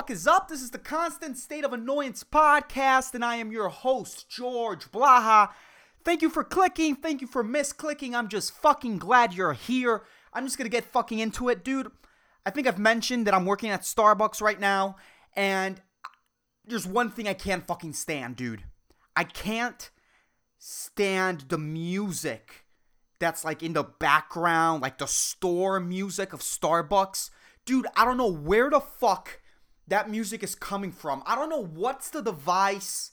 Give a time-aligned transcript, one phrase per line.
[0.00, 0.48] fuck is up?
[0.48, 5.50] This is the Constant State of Annoyance podcast, and I am your host, George Blaha.
[6.06, 6.96] Thank you for clicking.
[6.96, 8.14] Thank you for misclicking.
[8.14, 10.04] I'm just fucking glad you're here.
[10.32, 11.90] I'm just gonna get fucking into it, dude.
[12.46, 14.96] I think I've mentioned that I'm working at Starbucks right now,
[15.36, 15.82] and
[16.64, 18.64] there's one thing I can't fucking stand, dude.
[19.14, 19.90] I can't
[20.58, 22.64] stand the music
[23.18, 27.28] that's like in the background, like the store music of Starbucks
[27.64, 29.40] dude, I don't know where the fuck
[29.90, 31.22] that music is coming from.
[31.26, 33.12] I don't know what's the device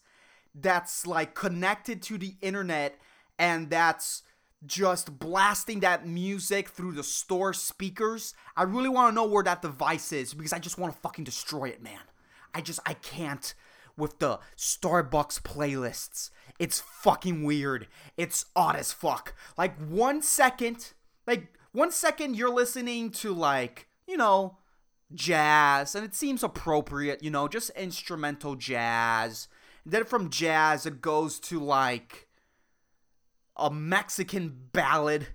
[0.55, 2.98] that's like connected to the internet
[3.38, 4.23] and that's
[4.66, 8.34] just blasting that music through the store speakers.
[8.55, 11.26] I really want to know where that device is because I just want to fucking
[11.26, 11.99] destroy it, man.
[12.54, 13.54] I just I can't
[13.96, 16.30] with the Starbucks playlists.
[16.59, 17.88] It's fucking weird.
[18.16, 19.35] It's odd as fuck.
[19.57, 20.94] Like one second,
[21.26, 24.57] like one second you're listening to like you know,
[25.13, 29.48] jazz, and it seems appropriate, you know, just instrumental jazz.
[29.84, 32.27] And then from jazz, it goes to like
[33.55, 35.27] a Mexican ballad,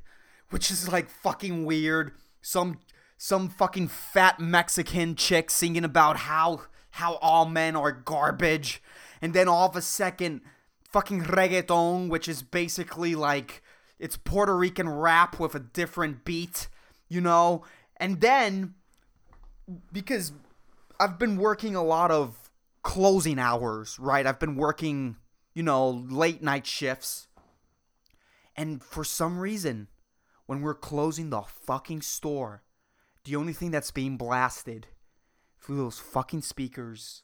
[0.50, 2.12] which is like fucking weird.
[2.40, 2.78] Some
[3.16, 8.82] some fucking fat Mexican chick singing about how how all men are garbage,
[9.20, 10.42] and then all of a second,
[10.84, 13.62] fucking reggaeton, which is basically like
[13.98, 16.68] it's Puerto Rican rap with a different beat,
[17.08, 17.64] you know,
[17.96, 18.74] and then,
[19.92, 20.32] because
[20.98, 22.50] I've been working a lot of
[22.82, 24.26] closing hours, right?
[24.26, 25.16] I've been working,
[25.54, 27.28] you know, late night shifts.
[28.56, 29.88] And for some reason,
[30.46, 32.62] when we're closing the fucking store,
[33.24, 34.88] the only thing that's being blasted
[35.60, 37.22] through those fucking speakers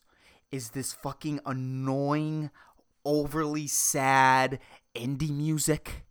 [0.51, 2.51] is this fucking annoying,
[3.05, 4.61] overly sad
[4.95, 6.07] indie music.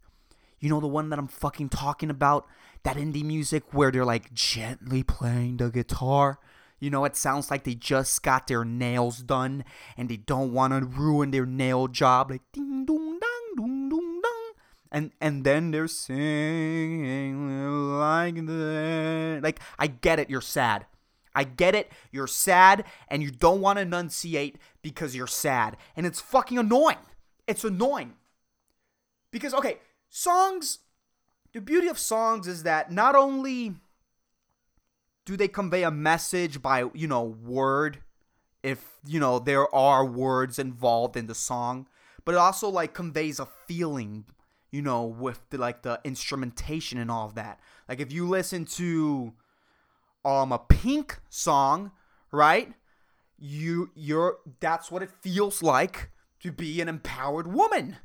[0.60, 2.46] You know the one that I'm fucking talking about?
[2.84, 6.40] That indie music where they're like gently playing the guitar.
[6.80, 9.66] You know, it sounds like they just got their nails done
[9.98, 12.30] and they don't want to ruin their nail job.
[12.30, 14.52] Like ding dong dong dong dong dong.
[14.92, 17.50] And and then they're singing
[17.98, 19.40] like that.
[19.42, 20.86] Like I get it, you're sad.
[21.34, 25.78] I get it, you're sad and you don't want to enunciate because you're sad.
[25.96, 26.98] And it's fucking annoying.
[27.48, 28.14] It's annoying.
[29.32, 29.78] Because okay,
[30.10, 30.80] songs
[31.54, 33.76] the beauty of songs is that not only
[35.26, 38.00] do they convey a message by you know word
[38.64, 41.88] if you know there are words involved in the song
[42.26, 44.26] but it also like conveys a feeling
[44.72, 47.60] you know with the like the instrumentation and all of that.
[47.88, 49.34] Like if you listen to
[50.26, 51.92] um a pink song
[52.32, 52.74] right
[53.40, 56.10] you you're that's what it feels like
[56.42, 57.98] to be an empowered woman.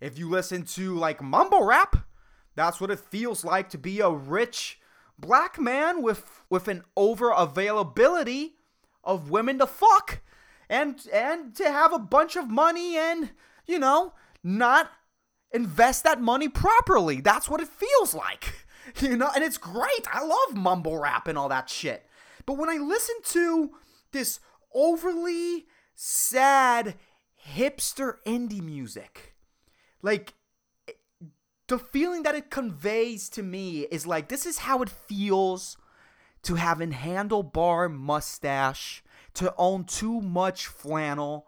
[0.00, 2.06] If you listen to like mumble rap,
[2.54, 4.80] that's what it feels like to be a rich
[5.18, 8.56] black man with with an over availability
[9.04, 10.20] of women to fuck
[10.68, 13.30] and and to have a bunch of money and
[13.66, 14.90] you know not
[15.52, 17.20] invest that money properly.
[17.20, 18.66] That's what it feels like
[19.00, 20.06] you know and it's great.
[20.12, 22.06] I love mumble rap and all that shit.
[22.44, 23.70] But when i listen to
[24.10, 24.40] this
[24.74, 26.96] overly sad
[27.54, 29.34] hipster indie music
[30.02, 30.34] like
[31.72, 35.78] the feeling that it conveys to me is like this is how it feels
[36.42, 39.02] to have a handlebar mustache,
[39.32, 41.46] to own too much flannel,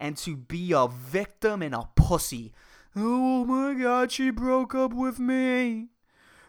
[0.00, 2.54] and to be a victim and a pussy.
[2.96, 5.88] Oh my god, she broke up with me,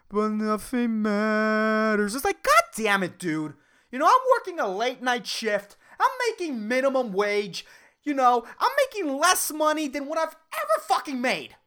[0.08, 2.16] but nothing matters.
[2.16, 3.56] It's like, god damn it, dude.
[3.92, 5.76] You know, I'm working a late night shift.
[6.00, 7.66] I'm making minimum wage.
[8.04, 11.58] You know, I'm making less money than what I've ever fucking made.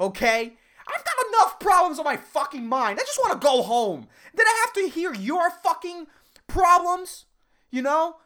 [0.00, 0.56] Okay?
[0.86, 2.98] I've got enough problems on my fucking mind.
[2.98, 4.08] I just want to go home.
[4.34, 6.06] Then I have to hear your fucking
[6.46, 7.26] problems,
[7.70, 8.16] you know?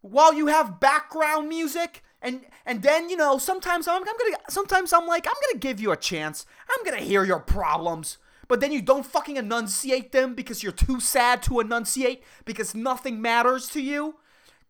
[0.00, 4.92] While you have background music and and then, you know, sometimes I'm, I'm to sometimes
[4.92, 6.46] I'm like, I'm to give you a chance.
[6.70, 8.18] I'm to hear your problems.
[8.48, 13.20] But then you don't fucking enunciate them because you're too sad to enunciate because nothing
[13.20, 14.16] matters to you.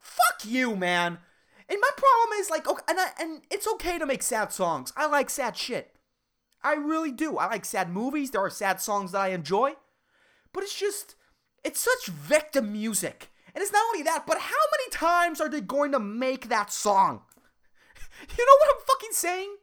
[0.00, 1.18] Fuck you, man.
[1.68, 4.92] And my problem is like, okay, and I, and it's okay to make sad songs.
[4.96, 5.95] I like sad shit.
[6.66, 7.38] I really do.
[7.38, 8.32] I like sad movies.
[8.32, 9.74] There are sad songs that I enjoy.
[10.52, 11.14] But it's just,
[11.62, 13.30] it's such victim music.
[13.54, 16.72] And it's not only that, but how many times are they going to make that
[16.72, 17.22] song?
[18.20, 19.56] you know what I'm fucking saying?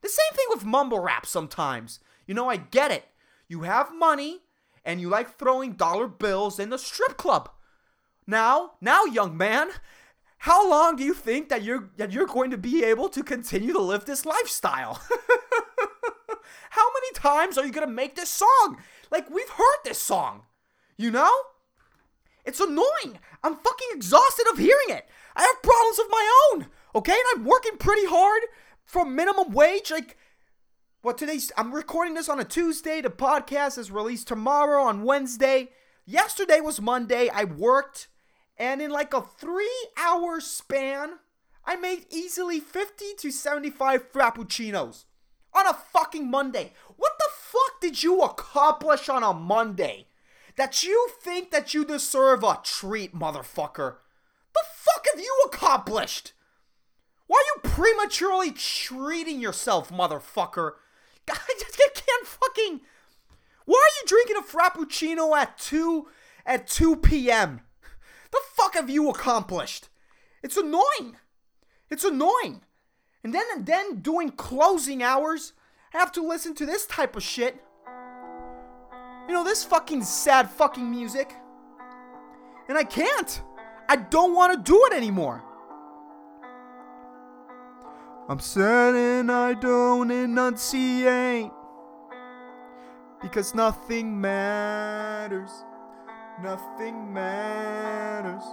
[0.00, 2.00] The same thing with mumble rap sometimes.
[2.26, 3.04] You know, I get it.
[3.46, 4.40] You have money
[4.84, 7.48] and you like throwing dollar bills in the strip club.
[8.26, 9.68] Now, now, young man,
[10.38, 13.72] how long do you think that you're that you're going to be able to continue
[13.72, 15.00] to live this lifestyle?
[16.70, 18.78] How many times are you gonna make this song?
[19.10, 20.42] Like we've heard this song,
[20.96, 21.32] you know?
[22.44, 23.18] It's annoying.
[23.42, 25.08] I'm fucking exhausted of hearing it.
[25.36, 27.12] I have problems of my own, okay?
[27.12, 28.42] And I'm working pretty hard
[28.84, 29.90] for minimum wage.
[29.90, 30.16] Like,
[31.02, 31.52] what today's?
[31.56, 33.00] I'm recording this on a Tuesday.
[33.00, 35.70] The podcast is released tomorrow on Wednesday.
[36.06, 37.28] Yesterday was Monday.
[37.28, 38.08] I worked,
[38.58, 41.18] and in like a three hour span,
[41.64, 45.04] I made easily 50 to 75 frappuccinos
[45.54, 46.72] on a fucking Monday.
[46.96, 50.06] What the fuck did you accomplish on a Monday?
[50.56, 53.96] That you think that you deserve a treat, motherfucker.
[54.52, 56.32] The fuck have you accomplished?
[57.26, 60.72] Why are you prematurely treating yourself, motherfucker?
[61.30, 62.80] I just can't fucking.
[63.64, 66.08] Why are you drinking a frappuccino at 2
[66.44, 67.60] at 2 p.m.?
[68.32, 69.88] The fuck have you accomplished?
[70.42, 71.16] It's annoying.
[71.88, 72.62] It's annoying.
[73.22, 75.52] And then and then doing closing hours,
[75.92, 77.62] I have to listen to this type of shit.
[79.28, 81.34] You know, this fucking sad fucking music.
[82.68, 83.42] And I can't.
[83.88, 85.42] I don't want to do it anymore.
[88.28, 91.50] I'm certain I don't enunciate.
[93.20, 95.50] Because nothing matters.
[96.42, 98.44] Nothing matters.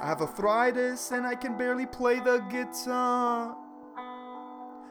[0.00, 3.54] I have arthritis and I can barely play the guitar.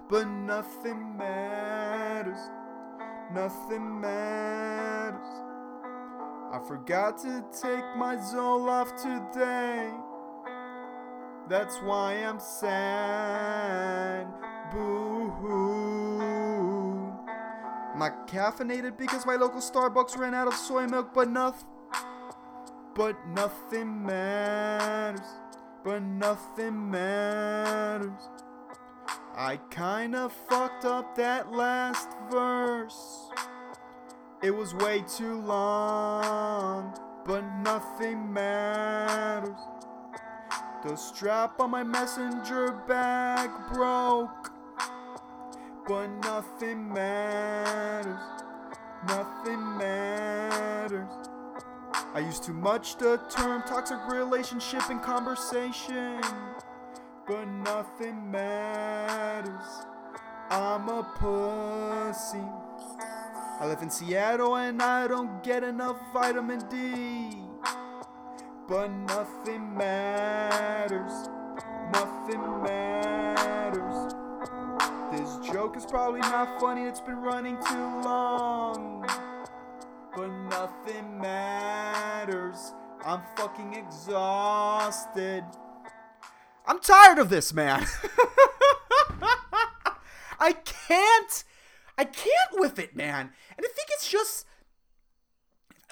[0.08, 2.38] But nothing matters.
[3.34, 5.28] Nothing matters.
[6.52, 9.90] I forgot to take my Zoloft today.
[11.50, 14.28] That's why I'm sad.
[14.72, 16.20] Boo hoo.
[17.94, 21.68] I'm not caffeinated because my local Starbucks ran out of soy milk, but nothing.
[23.00, 25.26] But nothing matters.
[25.86, 28.28] But nothing matters.
[29.38, 33.32] I kinda fucked up that last verse.
[34.44, 36.94] It was way too long,
[37.24, 39.62] but nothing matters.
[40.84, 44.52] The strap on my messenger bag broke,
[45.88, 48.20] but nothing matters.
[49.08, 51.29] Nothing matters.
[52.12, 56.20] I use too much the term toxic relationship in conversation,
[57.28, 59.86] but nothing matters.
[60.50, 62.42] I'm a pussy.
[63.60, 67.38] I live in Seattle and I don't get enough vitamin D.
[68.68, 71.30] But nothing matters.
[71.94, 74.14] Nothing matters.
[75.12, 79.08] This joke is probably not funny, it's been running too long.
[80.16, 82.74] But nothing matters.
[83.06, 85.44] I'm fucking exhausted.
[86.66, 87.86] I'm tired of this, man.
[90.40, 91.44] I can't.
[91.98, 93.32] I can't with it, man.
[93.58, 94.46] And I think it's just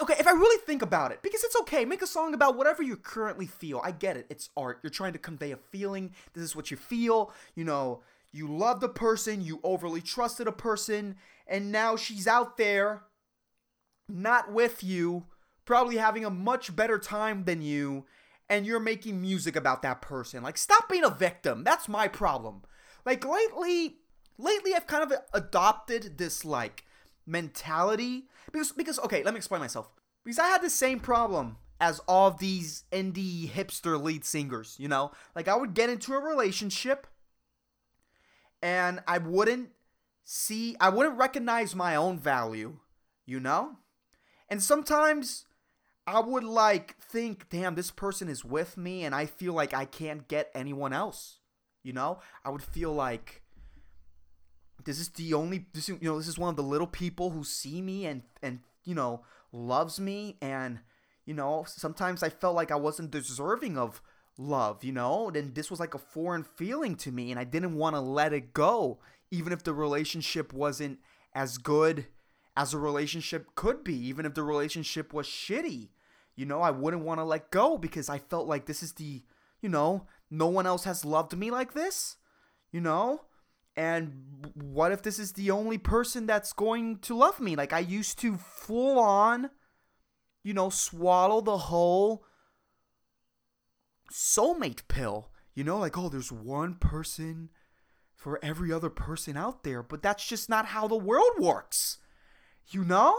[0.00, 2.82] okay, if I really think about it, because it's okay, make a song about whatever
[2.82, 3.80] you currently feel.
[3.82, 4.26] I get it.
[4.30, 4.78] It's art.
[4.82, 6.12] You're trying to convey a feeling.
[6.34, 7.32] This is what you feel.
[7.54, 11.16] You know, you loved a person, you overly trusted a person,
[11.46, 13.02] and now she's out there
[14.08, 15.26] not with you,
[15.64, 18.06] probably having a much better time than you,
[18.48, 20.42] and you're making music about that person.
[20.42, 21.64] Like stop being a victim.
[21.64, 22.62] That's my problem.
[23.04, 23.96] Like lately,
[24.38, 26.84] lately I've kind of adopted this like
[27.26, 29.90] mentality because because okay, let me explain myself.
[30.24, 34.88] Because I had the same problem as all of these indie hipster lead singers, you
[34.88, 35.12] know?
[35.34, 37.06] Like I would get into a relationship
[38.62, 39.70] and I wouldn't
[40.24, 42.78] see I wouldn't recognize my own value,
[43.26, 43.76] you know?
[44.48, 45.46] And sometimes
[46.06, 49.84] I would like think, damn, this person is with me and I feel like I
[49.84, 51.38] can't get anyone else.
[51.82, 52.20] You know?
[52.44, 53.42] I would feel like
[54.84, 57.44] this is the only this you know this is one of the little people who
[57.44, 60.80] see me and and you know loves me and
[61.26, 64.00] you know sometimes i felt like i wasn't deserving of
[64.38, 67.74] love you know and this was like a foreign feeling to me and i didn't
[67.74, 68.98] want to let it go
[69.30, 70.98] even if the relationship wasn't
[71.34, 72.06] as good
[72.58, 75.88] as a relationship could be even if the relationship was shitty
[76.34, 79.22] you know i wouldn't want to let go because i felt like this is the
[79.62, 82.16] you know no one else has loved me like this
[82.72, 83.22] you know
[83.78, 87.54] and what if this is the only person that's going to love me?
[87.54, 89.50] Like I used to full on,
[90.42, 92.24] you know, swallow the whole
[94.12, 95.30] soulmate pill.
[95.54, 97.50] You know, like, oh, there's one person
[98.16, 101.98] for every other person out there, but that's just not how the world works.
[102.70, 103.18] You know?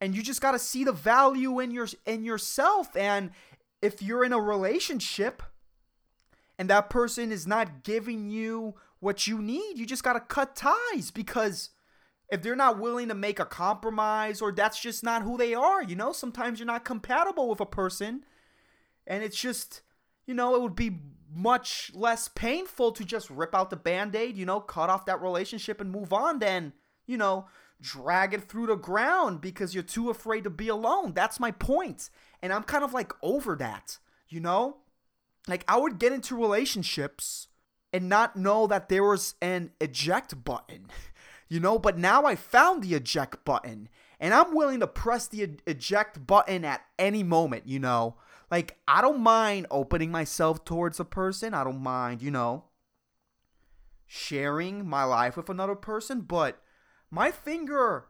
[0.00, 3.30] And you just got to see the value in your in yourself and
[3.82, 5.42] if you're in a relationship
[6.58, 9.78] and that person is not giving you what you need.
[9.78, 11.70] You just got to cut ties because
[12.28, 15.82] if they're not willing to make a compromise or that's just not who they are,
[15.82, 18.24] you know, sometimes you're not compatible with a person
[19.06, 19.82] and it's just,
[20.26, 20.98] you know, it would be
[21.32, 25.80] much less painful to just rip out the band-aid, you know, cut off that relationship
[25.80, 26.72] and move on than,
[27.06, 27.46] you know,
[27.80, 31.12] drag it through the ground because you're too afraid to be alone.
[31.12, 32.10] That's my point.
[32.42, 34.78] And I'm kind of like over that, you know?
[35.46, 37.48] Like I would get into relationships
[37.92, 40.86] and not know that there was an eject button.
[41.50, 43.88] You know, but now I found the eject button
[44.20, 48.16] and I'm willing to press the eject button at any moment, you know.
[48.50, 51.54] Like I don't mind opening myself towards a person.
[51.54, 52.64] I don't mind, you know,
[54.06, 56.60] sharing my life with another person, but
[57.10, 58.06] my finger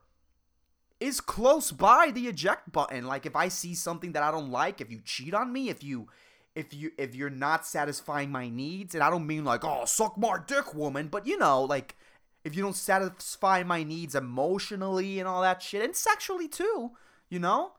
[1.01, 3.07] is close by the eject button.
[3.07, 5.83] Like if I see something that I don't like, if you cheat on me, if
[5.83, 6.09] you
[6.55, 10.19] if you if you're not satisfying my needs, and I don't mean like, oh, suck
[10.19, 11.97] my dick, woman, but you know, like
[12.45, 16.93] if you don't satisfy my needs emotionally and all that shit, and sexually too,
[17.29, 17.73] you know,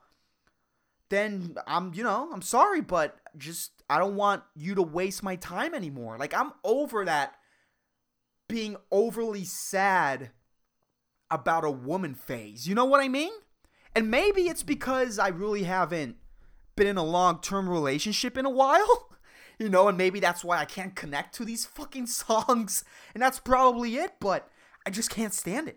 [1.10, 5.36] then I'm, you know, I'm sorry, but just I don't want you to waste my
[5.36, 6.16] time anymore.
[6.18, 7.34] Like I'm over that
[8.48, 10.30] being overly sad
[11.30, 12.66] about a woman phase.
[12.66, 13.32] You know what I mean?
[13.94, 16.16] And maybe it's because I really haven't
[16.76, 19.06] been in a long term relationship in a while.
[19.58, 22.82] You know, and maybe that's why I can't connect to these fucking songs.
[23.12, 24.48] And that's probably it, but
[24.86, 25.76] I just can't stand it.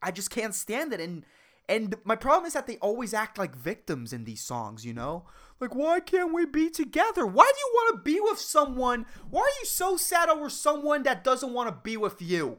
[0.00, 1.00] I just can't stand it.
[1.00, 1.26] And
[1.68, 5.24] and my problem is that they always act like victims in these songs, you know?
[5.60, 7.26] Like, why can't we be together?
[7.26, 9.04] Why do you want to be with someone?
[9.28, 12.58] Why are you so sad over someone that doesn't want to be with you?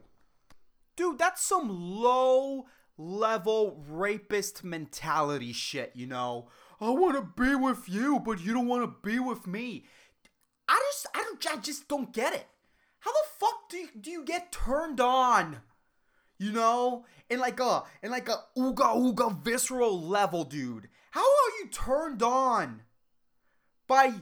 [0.97, 2.65] Dude, that's some low
[2.97, 6.49] level rapist mentality shit, you know?
[6.81, 9.85] I want to be with you, but you don't want to be with me.
[10.67, 12.47] I just, I don't, I just don't get it.
[12.99, 15.61] How the fuck do you, do you get turned on?
[16.39, 20.89] You know, in like a, in like a ooga ooga visceral level, dude.
[21.11, 22.81] How are you turned on
[23.87, 24.13] by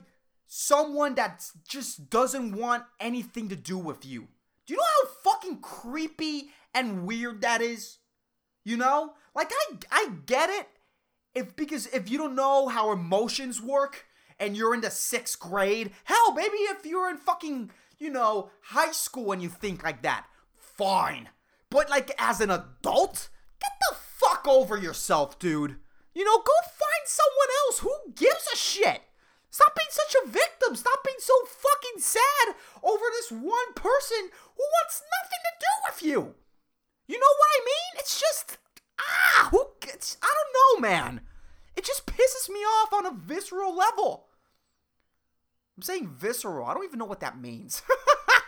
[0.46, 4.28] someone that just doesn't want anything to do with you?
[4.66, 8.00] Do you know how fucking creepy and weird that is?
[8.64, 9.14] You know?
[9.36, 10.68] Like I I get it
[11.36, 14.06] if because if you don't know how emotions work
[14.40, 18.92] and you're in the 6th grade, hell, maybe if you're in fucking, you know, high
[18.92, 20.26] school and you think like that,
[20.58, 21.30] fine.
[21.70, 23.30] But like as an adult,
[23.60, 25.76] get the fuck over yourself, dude.
[26.14, 27.80] You know, go find someone else.
[27.80, 29.02] Who gives a shit?
[29.56, 30.76] Stop being such a victim.
[30.76, 36.04] Stop being so fucking sad over this one person who wants nothing to do with
[36.04, 36.36] you.
[37.08, 38.00] You know what I mean?
[38.00, 38.58] It's just
[39.00, 41.22] ah, who gets I don't know, man.
[41.78, 44.26] It just pisses me off on a visceral level.
[45.78, 46.66] I'm saying visceral.
[46.66, 47.82] I don't even know what that means.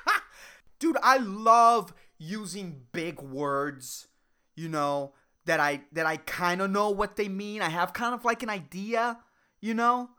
[0.79, 4.09] Dude, I love using big words,
[4.57, 5.13] you know,
[5.45, 7.61] that I that I kind of know what they mean.
[7.61, 9.19] I have kind of like an idea,
[9.61, 10.09] you know,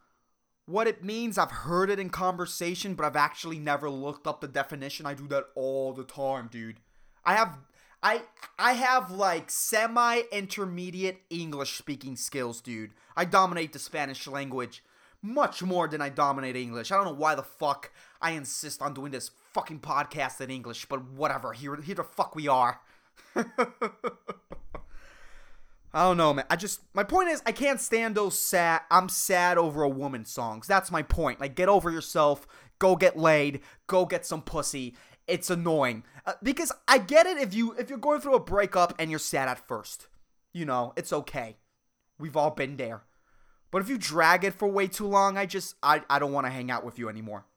[0.68, 1.38] what it means.
[1.38, 5.06] I've heard it in conversation, but I've actually never looked up the definition.
[5.06, 6.80] I do that all the time, dude.
[7.24, 7.58] I have
[8.02, 8.22] I
[8.58, 12.92] I have like semi intermediate English speaking skills, dude.
[13.16, 14.84] I dominate the Spanish language
[15.20, 16.92] much more than I dominate English.
[16.92, 20.86] I don't know why the fuck I insist on doing this fucking podcast in English,
[20.86, 21.52] but whatever.
[21.52, 22.80] Here here the fuck we are.
[25.98, 26.44] I don't know, man.
[26.48, 30.24] I just my point is I can't stand those sad I'm sad over a woman
[30.24, 30.66] songs.
[30.66, 31.40] That's my point.
[31.40, 32.46] Like get over yourself,
[32.78, 34.94] go get laid, go get some pussy
[35.28, 38.94] it's annoying uh, because I get it if you if you're going through a breakup
[38.98, 40.08] and you're sad at first,
[40.52, 41.58] you know, it's okay.
[42.18, 43.02] We've all been there.
[43.70, 46.46] But if you drag it for way too long, I just I, I don't want
[46.46, 47.44] to hang out with you anymore.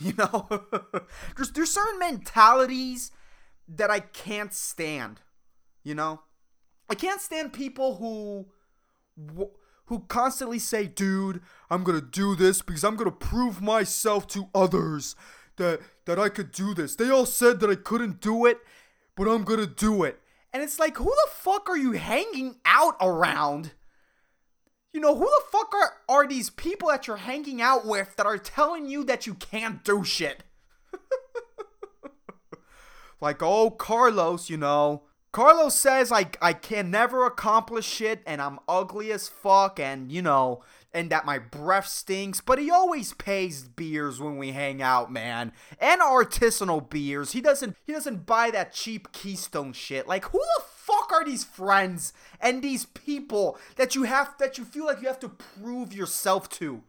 [0.00, 0.46] You know?
[1.36, 3.10] there's there's certain mentalities
[3.68, 5.22] that I can't stand.
[5.82, 6.20] You know?
[6.88, 8.46] I can't stand people who
[9.86, 11.40] who constantly say, "Dude,
[11.70, 15.14] I'm going to do this because I'm going to prove myself to others."
[15.58, 16.96] that that I could do this.
[16.96, 18.58] They all said that I couldn't do it,
[19.14, 20.20] but I'm gonna do it.
[20.52, 23.74] And it's like, who the fuck are you hanging out around?
[24.94, 28.24] You know, who the fuck are, are these people that you're hanging out with that
[28.24, 30.44] are telling you that you can't do shit?
[33.20, 35.02] like, oh, Carlos, you know.
[35.38, 40.20] Carlos says I, I can never accomplish shit and I'm ugly as fuck and, you
[40.20, 45.12] know, and that my breath stinks, but he always pays beers when we hang out,
[45.12, 45.52] man.
[45.80, 47.30] And artisanal beers.
[47.30, 50.08] He doesn't he doesn't buy that cheap Keystone shit.
[50.08, 54.64] Like who the fuck are these friends and these people that you have that you
[54.64, 56.82] feel like you have to prove yourself to?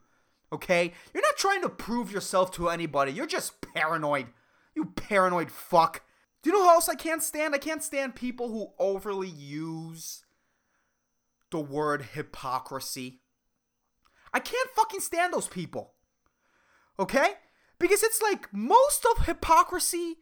[0.52, 0.92] Okay?
[1.14, 3.12] You're not trying to prove yourself to anybody.
[3.12, 4.26] You're just paranoid.
[4.74, 6.02] You paranoid fuck.
[6.42, 7.54] Do you know who else I can't stand?
[7.54, 10.24] I can't stand people who overly use
[11.52, 13.22] the word hypocrisy.
[14.34, 15.96] I can't fucking stand those people.
[17.00, 17.34] Okay?
[17.80, 20.18] Because it's like most of hypocrisy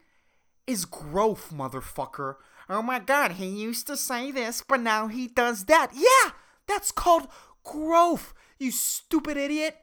[0.65, 2.35] is growth, motherfucker.
[2.69, 5.91] Oh my god, he used to say this, but now he does that.
[5.93, 6.33] Yeah,
[6.67, 7.27] that's called
[7.63, 9.77] growth, you stupid idiot.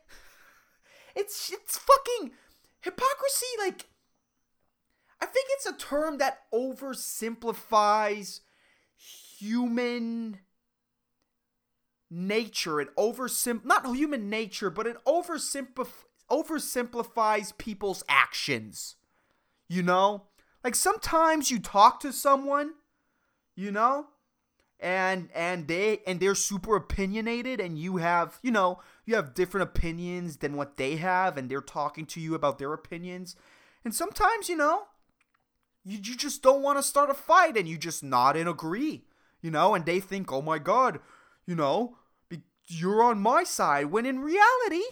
[1.16, 2.32] It's it's fucking
[2.80, 3.86] hypocrisy like
[5.24, 8.40] I think it's a term that oversimplifies
[8.94, 10.40] human
[12.10, 12.78] nature.
[12.78, 18.96] It oversim not human nature, but it oversimplif- oversimplifies people's actions.
[19.66, 20.24] You know?
[20.62, 22.74] Like sometimes you talk to someone,
[23.56, 24.08] you know,
[24.78, 29.70] and and they and they're super opinionated and you have, you know, you have different
[29.70, 33.36] opinions than what they have and they're talking to you about their opinions.
[33.86, 34.88] And sometimes, you know,
[35.84, 39.04] you, you just don't want to start a fight and you just nod and agree,
[39.40, 41.00] you know, and they think, "Oh my god,
[41.46, 41.98] you know,
[42.66, 44.84] you're on my side." When in reality,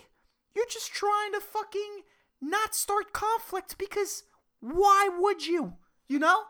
[0.54, 2.02] you're just trying to fucking
[2.40, 4.24] not start conflict because
[4.60, 5.74] why would you?
[6.08, 6.42] You know?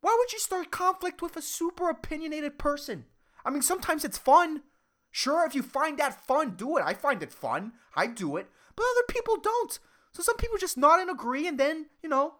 [0.00, 3.06] Why would you start conflict with a super opinionated person?
[3.44, 4.62] I mean, sometimes it's fun.
[5.10, 6.84] Sure, if you find that fun, do it.
[6.84, 7.72] I find it fun.
[7.94, 8.48] I do it.
[8.76, 9.78] But other people don't.
[10.12, 12.34] So some people just nod and agree and then, you know,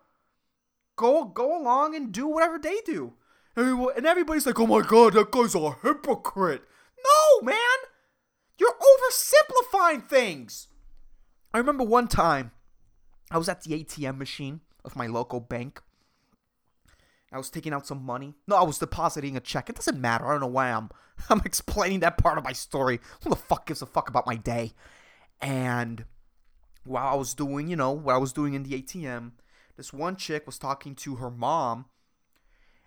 [0.97, 3.15] go go along and do whatever they do.
[3.55, 6.63] And everybody's like, oh my god, that guy's a hypocrite.
[7.03, 7.57] No, man!
[8.59, 10.69] You're oversimplifying things.
[11.55, 12.51] I remember one time
[13.31, 15.83] I was at the ATM machine of my local bank.
[17.33, 18.35] I was taking out some money.
[18.47, 19.69] No, I was depositing a check.
[19.69, 20.27] It doesn't matter.
[20.27, 20.91] I don't know why I'm
[21.31, 23.01] I'm explaining that part of my story.
[23.23, 24.73] Who the fuck gives a fuck about my day?
[25.41, 26.05] And
[26.85, 29.33] while I was doing, you know, what I was doing in the ATM,
[29.77, 31.87] this one chick was talking to her mom,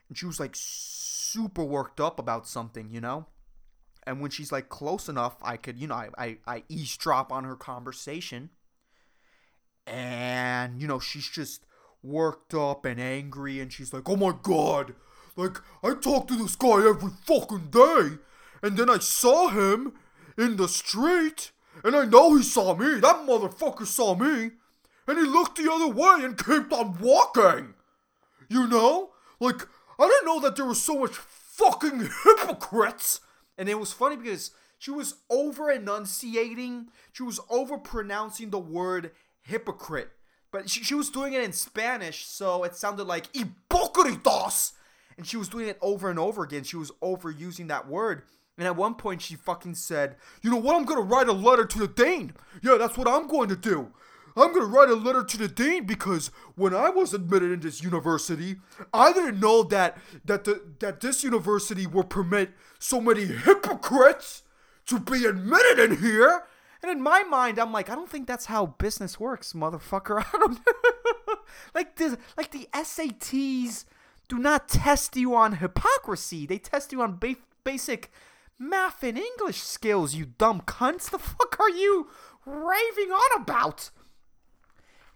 [0.07, 3.27] and she was like super worked up about something, you know.
[4.03, 7.43] And when she's like close enough, I could, you know, I I, I eavesdrop on
[7.43, 8.49] her conversation,
[9.85, 11.65] and you know, she's just
[12.01, 14.95] worked up and angry, and she's like, "Oh my god,
[15.35, 18.17] like I talk to this guy every fucking day,
[18.63, 19.93] and then I saw him
[20.37, 21.51] in the street,
[21.83, 22.99] and I know he saw me.
[22.99, 24.51] That motherfucker saw me,
[25.09, 27.73] and he looked the other way and kept on walking.
[28.47, 29.67] You know, like
[29.99, 33.19] I didn't know that there was so much fucking hypocrites."
[33.57, 39.11] And it was funny because she was over enunciating, she was over pronouncing the word
[39.41, 40.11] hypocrite
[40.51, 44.73] but she, she was doing it in Spanish, so it sounded like hipócritas.
[45.17, 46.63] And she was doing it over and over again.
[46.63, 48.23] She was overusing that word.
[48.57, 50.75] And at one point, she fucking said, You know what?
[50.75, 52.33] I'm to write a letter to the Dane.
[52.61, 53.91] Yeah, that's what I'm going to do.
[54.35, 57.83] I'm to write a letter to the Dean because when I was admitted in this
[57.83, 58.57] university,
[58.93, 64.43] I didn't know that, that, the, that this university would permit so many hypocrites
[64.87, 66.43] to be admitted in here.
[66.81, 70.23] And in my mind, I'm like, I don't think that's how business works, motherfucker.
[70.33, 70.59] I don't
[71.73, 73.85] like the like the SATs
[74.27, 76.45] do not test you on hypocrisy.
[76.45, 78.11] They test you on ba- basic
[78.57, 80.15] math and English skills.
[80.15, 81.09] You dumb cunts.
[81.09, 82.09] The fuck are you
[82.45, 83.89] raving on about?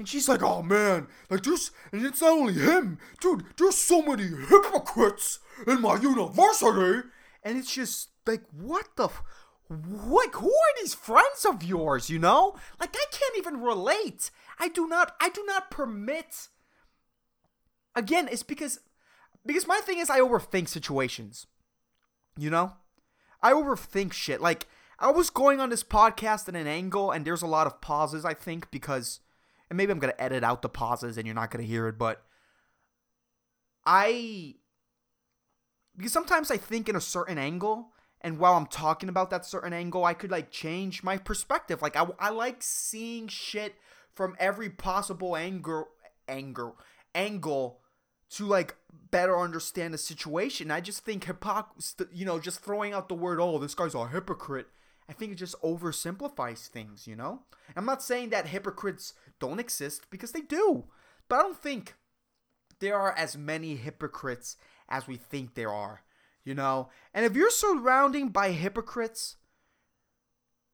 [0.03, 4.01] And she's like, oh man, like there's, and it's not only him, dude, there's so
[4.01, 7.07] many hypocrites in my university.
[7.41, 9.23] And it's just like, what the, f-
[9.69, 12.57] what who are these friends of yours you know?
[12.81, 14.29] Like i can't even relate.
[14.59, 16.49] I do not i do not permit.
[17.95, 18.81] Again it's because
[19.45, 21.47] because my thing is i overthink situations
[22.37, 22.73] you know?
[23.41, 24.41] I overthink shit.
[24.41, 24.67] Like
[24.99, 28.25] i was going on this podcast at an angle and there's a lot of pauses
[28.25, 29.21] i think because
[29.73, 32.23] and maybe i'm gonna edit out the pauses and you're not gonna hear it but
[33.86, 34.53] i
[35.97, 37.89] because sometimes i think in a certain angle
[38.23, 41.81] and while I'm talking about that certain angle, I could like change my perspective.
[41.81, 43.75] Like I, I like seeing shit
[44.15, 45.89] from every possible angle,
[46.27, 46.77] angle,
[47.13, 47.81] angle
[48.31, 48.77] to like
[49.12, 50.71] better understand the situation.
[50.71, 54.07] I just think hypocrisy, you know, just throwing out the word, "Oh, this guy's a
[54.07, 54.67] hypocrite."
[55.09, 57.41] I think it just oversimplifies things, you know?
[57.75, 60.85] I'm not saying that hypocrites don't exist because they do,
[61.27, 61.95] but I don't think
[62.79, 64.57] there are as many hypocrites
[64.89, 66.01] as we think there are
[66.43, 66.89] you know?
[67.13, 69.37] And if you're surrounding by hypocrites,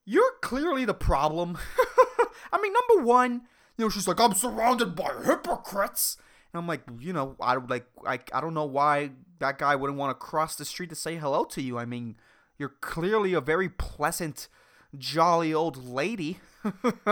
[0.06, 1.58] you're clearly the problem.
[2.52, 3.42] I mean, number one,
[3.78, 6.18] you know, she's like, I'm surrounded by hypocrites.
[6.52, 10.00] And I'm like, you know, I like, I, I don't know why that guy wouldn't
[10.00, 11.78] want to cross the street to say hello to you.
[11.78, 12.16] I mean,
[12.60, 14.48] you're clearly a very pleasant,
[14.98, 16.40] jolly old lady.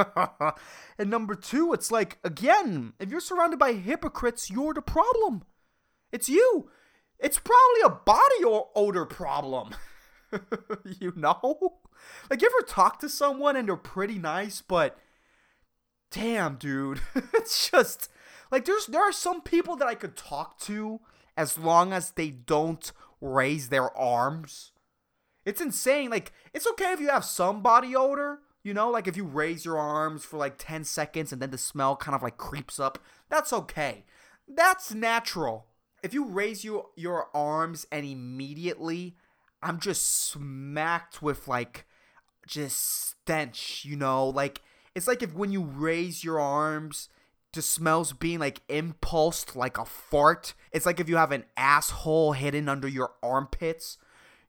[0.97, 5.43] and number two, it's like, again, if you're surrounded by hypocrites, you're the problem.
[6.11, 6.69] It's you.
[7.19, 9.73] It's probably a body odor problem.
[10.99, 11.79] you know?
[12.29, 14.97] Like, you ever talk to someone and they're pretty nice, but
[16.11, 17.01] damn, dude,
[17.33, 18.09] it's just
[18.51, 20.99] like there's there are some people that I could talk to
[21.35, 24.71] as long as they don't raise their arms.
[25.47, 26.09] It's insane.
[26.09, 29.63] Like, it's okay if you have some body odor, you know, like if you raise
[29.63, 32.99] your arms for like 10 seconds and then the smell kind of like creeps up.
[33.29, 34.03] That's okay.
[34.45, 35.67] That's natural.
[36.03, 39.15] If you raise you, your arms and immediately
[39.63, 41.85] I'm just smacked with like
[42.45, 44.61] just stench, you know, like
[44.95, 47.07] it's like if when you raise your arms
[47.53, 50.53] to smells being like impulsed like a fart.
[50.73, 53.97] It's like if you have an asshole hidden under your armpits.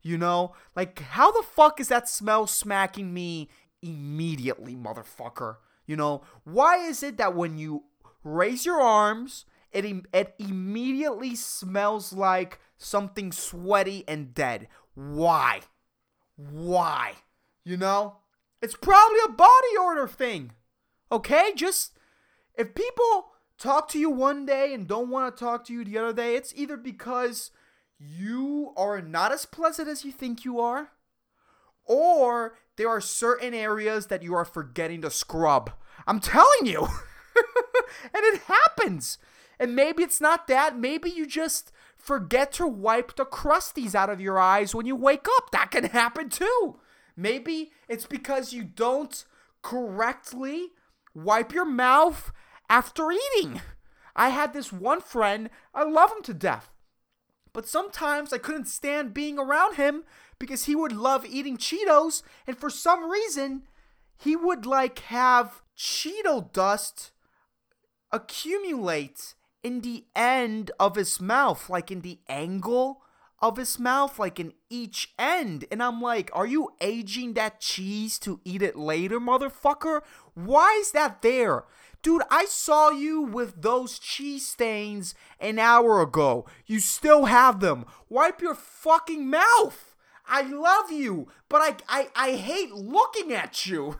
[0.09, 0.55] You know?
[0.75, 3.51] Like, how the fuck is that smell smacking me
[3.83, 5.57] immediately, motherfucker?
[5.87, 6.23] You know?
[6.45, 7.83] Why is it that when you
[8.25, 14.69] raise your arms, it, it immediately smells like something sweaty and dead?
[14.95, 15.61] Why?
[16.37, 17.17] Why?
[17.63, 18.17] You know?
[18.63, 20.53] It's probably a body odor thing.
[21.13, 21.53] Okay?
[21.55, 21.99] Just
[22.55, 23.27] if people
[23.59, 26.35] talk to you one day and don't want to talk to you the other day,
[26.35, 27.51] it's either because
[27.99, 30.91] you are not as pleasant as you think you are,
[31.85, 35.73] or there are certain areas that you are forgetting to scrub.
[36.07, 36.83] I'm telling you.
[38.05, 39.19] and it happens.
[39.59, 40.79] And maybe it's not that.
[40.79, 45.27] Maybe you just forget to wipe the crusties out of your eyes when you wake
[45.37, 45.51] up.
[45.51, 46.79] That can happen too.
[47.17, 49.25] Maybe it's because you don't
[49.63, 50.69] correctly
[51.15, 52.31] wipe your mouth
[52.71, 53.61] after eating.
[54.15, 56.71] I had this one friend, I love him to death.
[57.59, 60.05] But sometimes I couldn't stand being around him
[60.39, 63.65] because he would love eating Cheetos, and for some reason,
[64.17, 67.11] he would like have Cheeto dust
[68.13, 73.03] accumulate in the end of his mouth, like in the angle
[73.43, 75.65] of his mouth, like in each end.
[75.73, 80.03] And I'm like, are you aging that cheese to eat it later, motherfucker?
[80.35, 81.65] Why is that there?
[82.03, 86.47] Dude, I saw you with those cheese stains an hour ago.
[86.67, 87.85] You still have them.
[88.09, 89.97] Wipe your fucking mouth.
[90.27, 93.99] I love you, but I I, I hate looking at you.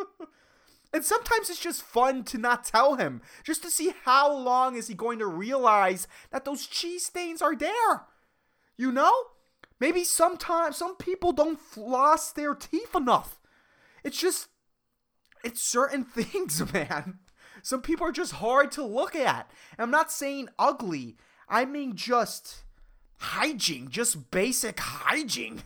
[0.92, 4.88] and sometimes it's just fun to not tell him, just to see how long is
[4.88, 8.06] he going to realize that those cheese stains are there.
[8.76, 9.12] You know?
[9.78, 13.40] Maybe sometimes some people don't floss their teeth enough.
[14.04, 14.48] It's just
[15.44, 17.18] it's certain things, man.
[17.62, 19.50] Some people are just hard to look at.
[19.72, 21.16] And I'm not saying ugly.
[21.48, 22.64] I mean just
[23.18, 25.62] hygiene, just basic hygiene.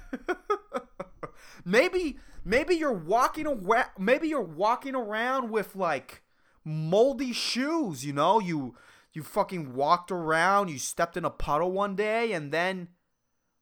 [1.64, 6.22] maybe maybe you're walking around maybe you're walking around with like
[6.64, 8.40] moldy shoes, you know?
[8.40, 8.74] You
[9.12, 12.88] you fucking walked around, you stepped in a puddle one day and then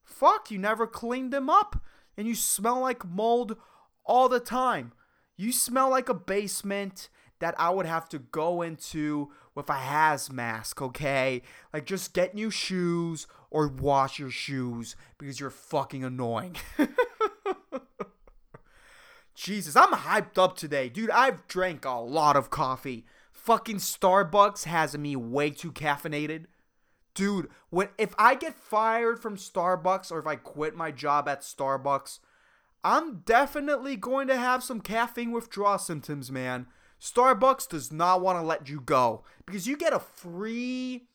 [0.02, 1.82] fuck, you never cleaned them up
[2.16, 3.56] and you smell like mold
[4.04, 4.92] all the time.
[5.36, 7.08] You smell like a basement
[7.40, 11.42] that I would have to go into with a haz mask, okay?
[11.72, 16.56] Like just get new shoes or wash your shoes because you're fucking annoying.
[19.34, 20.88] Jesus, I'm hyped up today.
[20.88, 23.04] Dude, I've drank a lot of coffee.
[23.32, 26.44] Fucking Starbucks has me way too caffeinated.
[27.14, 31.40] Dude, when if I get fired from Starbucks or if I quit my job at
[31.40, 32.20] Starbucks,
[32.84, 36.66] I'm definitely going to have some caffeine withdrawal symptoms, man.
[37.00, 41.06] Starbucks does not want to let you go because you get a free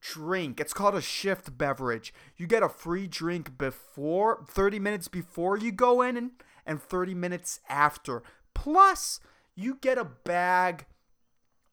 [0.00, 0.60] drink.
[0.60, 2.12] It's called a shift beverage.
[2.36, 6.30] You get a free drink before 30 minutes before you go in and,
[6.66, 8.22] and 30 minutes after.
[8.54, 9.20] Plus,
[9.54, 10.86] you get a bag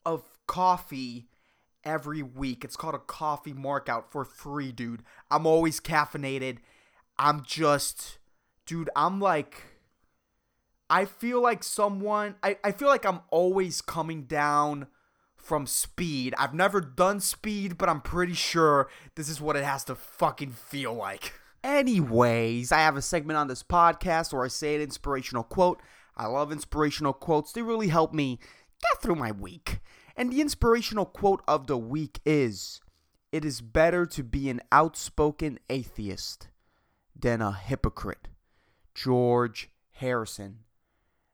[0.06, 1.28] of coffee
[1.84, 2.63] every week.
[2.63, 5.04] It's called a coffee markout for free, dude.
[5.32, 6.58] I'm always caffeinated.
[7.18, 8.20] I'm just
[8.67, 9.63] dude, I'm like
[10.89, 14.88] I feel like someone I, I feel like I'm always coming down
[15.36, 16.36] from speed.
[16.38, 20.51] I've never done speed, but I'm pretty sure this is what it has to fucking
[20.51, 21.34] feel like.
[21.63, 25.82] Anyways, I have a segment on this podcast where I say an inspirational quote.
[26.15, 27.51] I love inspirational quotes.
[27.51, 28.39] They really help me
[28.82, 29.80] get through my week.
[30.15, 32.82] And the inspirational quote of the week is
[33.32, 36.49] It is better to be an outspoken atheist
[37.15, 38.27] than a hypocrite.
[38.98, 40.62] George Harrison.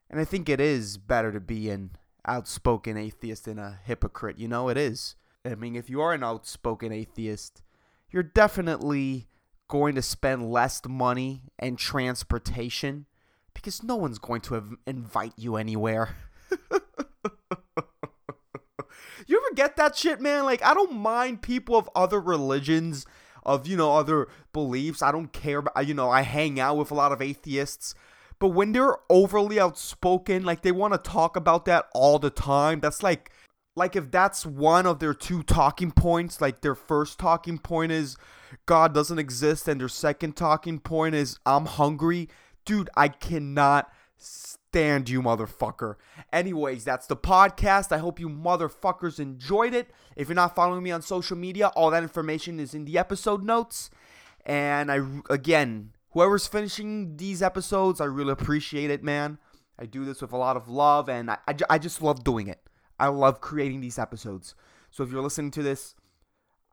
[0.09, 1.91] And I think it is better to be an
[2.27, 4.37] outspoken atheist than a hypocrite.
[4.37, 5.15] You know, it is.
[5.45, 7.63] I mean, if you are an outspoken atheist,
[8.11, 9.29] you're definitely
[9.69, 13.05] going to spend less money and transportation
[13.53, 16.17] because no one's going to invite you anywhere.
[19.25, 20.43] you ever get that shit, man?
[20.43, 23.05] Like, I don't mind people of other religions,
[23.45, 25.01] of, you know, other beliefs.
[25.01, 25.59] I don't care.
[25.59, 27.95] About, you know, I hang out with a lot of atheists.
[28.39, 32.79] But when they're overly outspoken, like they want to talk about that all the time,
[32.79, 33.31] that's like,
[33.75, 38.17] like if that's one of their two talking points, like their first talking point is
[38.65, 42.29] God doesn't exist, and their second talking point is I'm hungry,
[42.65, 43.91] dude, I cannot
[44.73, 45.97] stand you, motherfucker.
[46.31, 47.91] Anyways, that's the podcast.
[47.91, 49.91] I hope you motherfuckers enjoyed it.
[50.15, 53.43] If you're not following me on social media, all that information is in the episode
[53.43, 53.91] notes.
[54.47, 59.37] And I, again, whoever's finishing these episodes, I really appreciate it, man.
[59.77, 62.47] I do this with a lot of love, and I, I, I just love doing
[62.47, 62.59] it.
[62.99, 64.55] I love creating these episodes.
[64.89, 65.93] So if you're listening to this,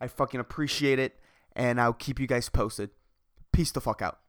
[0.01, 1.21] I fucking appreciate it,
[1.55, 2.89] and I'll keep you guys posted.
[3.53, 4.21] Peace the fuck out.